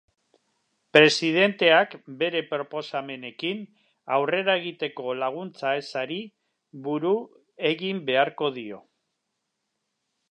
[0.97, 1.91] Presidenteak
[2.21, 3.61] bere proposamenekin
[4.17, 6.17] aurrera egiteko laguntza ezari
[6.87, 7.13] buru
[7.73, 8.81] egin beharko dio.